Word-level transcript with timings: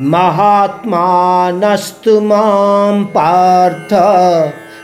महात्मानस्तु 0.00 2.20
माँ 2.20 3.04
पार्थ, 3.04 3.88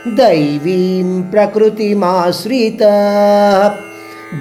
दैवीं 0.07 1.23
प्रकृतिमाश्रितः। 1.23 3.69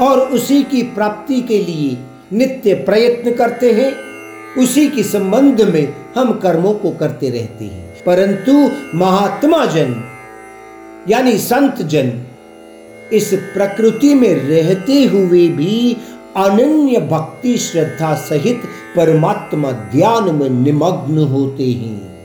और 0.00 0.20
उसी 0.20 0.62
की 0.62 0.82
प्राप्ति 0.82 1.40
के 1.40 1.58
लिए 1.58 1.96
नित्य 2.32 2.74
प्रयत्न 2.74 3.32
करते 3.32 3.72
हैं। 3.72 3.92
उसी 4.62 4.88
के 4.88 5.02
संबंध 5.02 5.60
में 5.60 5.94
हम 6.16 6.32
कर्मों 6.32 6.74
को 6.74 6.90
करते 6.90 7.30
रहते 7.30 7.64
हैं। 7.64 8.04
परंतु 8.06 8.70
महात्मा 8.98 9.64
जन, 9.64 10.04
यानी 11.08 11.38
संत 11.38 11.82
जन, 11.82 12.24
इस 13.12 13.30
प्रकृति 13.34 14.14
में 14.14 14.34
रहते 14.34 15.04
हुए 15.04 15.48
भी 15.48 15.96
अनन्य 16.36 17.00
भक्ति 17.00 17.56
श्रद्धा 17.56 18.14
सहित 18.14 18.62
परमात्मा 18.96 19.72
ध्यान 19.72 20.34
में 20.34 20.50
निमग्न 20.50 21.18
होते 21.18 21.64
हैं। 21.64 22.19